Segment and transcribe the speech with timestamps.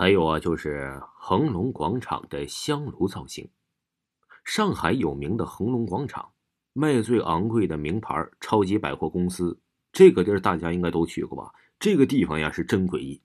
[0.00, 3.50] 还有啊，就是恒隆广场的香炉造型。
[4.44, 6.30] 上海有名的恒隆广场，
[6.72, 9.58] 卖最昂贵的名牌超级百货公司。
[9.90, 11.52] 这个地儿大家应该都去过吧？
[11.80, 13.20] 这个地方呀是真诡异。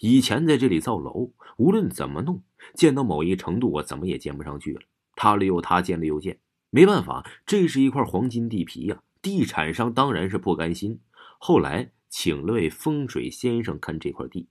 [0.00, 2.42] 以前在这里造楼，无论怎么弄，
[2.74, 4.82] 建到某一程度，我怎么也建不上去了。
[5.16, 9.00] 塌了又塌，建了又建，没办法，这是一块黄金地皮呀。
[9.22, 11.00] 地产商当然是不甘心，
[11.38, 14.46] 后来请了位风水先生看这块地。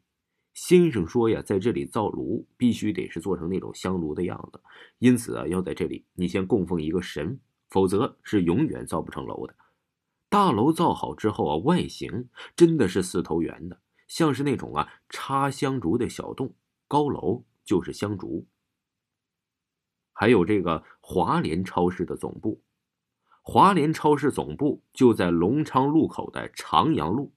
[0.58, 4.60] 先生说呀，在这里造炉必须得是做成那种香炉的样子，
[4.98, 9.56] 因此啊，要在这里你先供奉一个神，否则是永远造不成楼的。
[10.30, 16.56] 大楼造好之后啊，外形真的是四头圆的，像是那种啊插香烛的小洞。
[16.88, 18.48] 高楼就是香烛。
[20.12, 22.64] 还有这个华联超市的总部，
[23.44, 27.32] 华联超市总部就在隆昌路口的长阳路。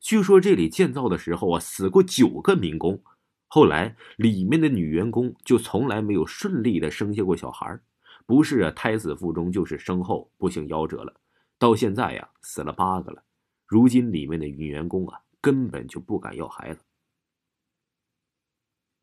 [0.00, 3.02] 据说这里建造的时候啊，死过九个民工，
[3.46, 7.78] 后来里面的女员工就从来没有顺利的生下过小孩
[8.26, 11.14] 不是啊胎死腹中，就是生后不幸夭折了。
[11.58, 13.22] 到现在呀，死了八个了。
[13.66, 16.84] 如今里面的女员工啊，根本就不敢要孩子。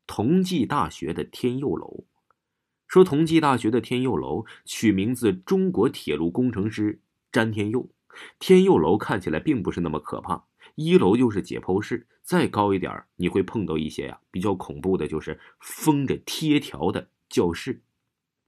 [0.06, 2.04] 同济大学的天佑楼，
[2.86, 7.00] 说同济大学的天佑楼取名字中国铁路工程师
[7.30, 7.88] 詹天佑。
[8.38, 10.44] 天佑楼看起来并不是那么可怕。
[10.76, 17.82] 一楼就是解剖室，再高一点你会碰到一些呀比较恐怖的，就是封着贴条的教室。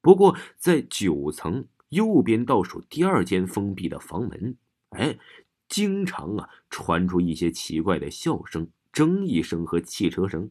[0.03, 4.57] 不过在九层右边倒数第二间封闭的房门，
[4.91, 5.19] 哎，
[5.69, 10.51] 经常啊传出一些奇怪的笑声、争议声和汽车声。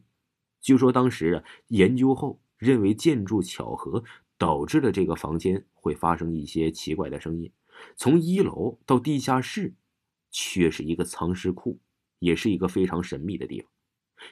[0.60, 4.02] 据说当时啊研究后认为建筑巧合
[4.36, 7.52] 导致了这个房间会发生一些奇怪的声音。
[7.94, 9.74] 从一楼到地下室。
[10.30, 11.80] 却是一个藏尸库，
[12.18, 13.70] 也是一个非常神秘的地方。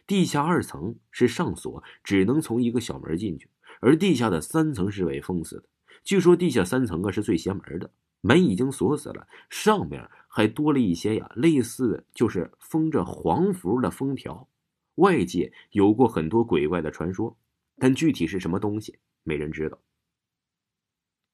[0.06, 3.48] 地下二层是上锁，只能从一个小门进去；
[3.80, 5.68] 而地下的三层是被封死的。
[6.02, 7.90] 据说地下三层啊是最邪门的，
[8.20, 14.48] 门已经锁死了，上面还多了一些呀类似就是封着黄符的封条。
[14.96, 17.38] 外界有过很多鬼怪的传说，
[17.78, 19.78] 但具体是什么东西，没人知道。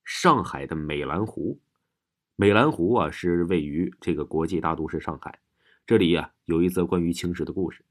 [0.04, 1.58] 上海的美兰湖。
[2.34, 5.41] 美兰湖啊，是位于这个国际大都市上海。
[5.87, 7.84] 这里呀，有一则关于青石的故事。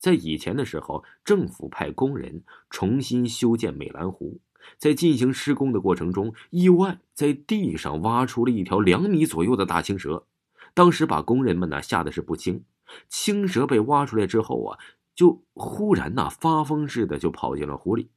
[0.00, 4.40] 在以前的时候，政府派工人重新修建美兰湖，
[4.78, 10.26] 在进行施工的过程中，意外在地上挖出了一条两米左右的大青蛇。
[10.74, 12.64] 当时把工人们呢吓得是不轻。
[13.08, 14.78] 青蛇被挖出来之后啊，
[15.14, 18.10] 就忽然呐发疯似的就跑进了湖里。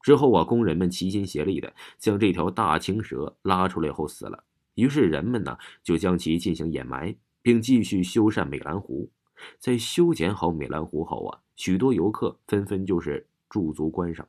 [0.00, 4.44] 之后啊，工人们齐心协力的将这条大青蛇拉出来后死了。
[4.74, 9.10] 于是人们呢就将其进行掩埋，并继续修缮美兰湖。
[9.58, 14.28] 在修剪好美兰湖后啊，许多游客纷纷就是驻足观赏，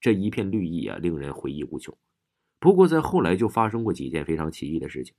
[0.00, 1.96] 这一片绿意啊，令人回忆无穷。
[2.58, 5.14] 不过在后来就发生过几件非常奇异的事情。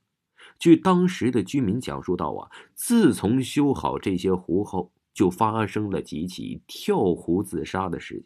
[0.58, 8.24] 据当时的居民讲述到啊，自从修好这些湖后，就发生了几起跳湖自杀的事件。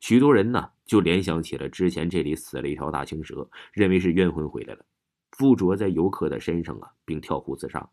[0.00, 4.84] 许多人呢就联想起了之前这里死了一条大青蛇，认为是冤魂回来了。
[5.32, 7.90] 附着在游客的身上啊，并跳湖自杀。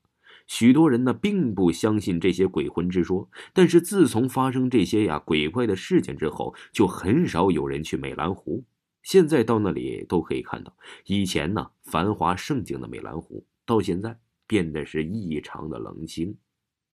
[0.48, 8.66] 许多人呢并不相信这些鬼魂之说，但是自从发生这些呀鬼怪的事件之后，就很少有人去美兰湖。
[9.04, 14.18] 现在到那里都可以看到，以前呢繁华盛景的美兰湖，到现在
[14.48, 16.38] 变得是异常的冷清。